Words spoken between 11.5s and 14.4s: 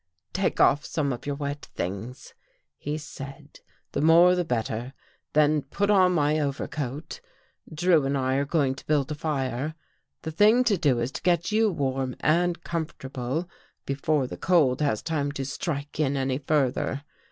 you warm and comfortable, before the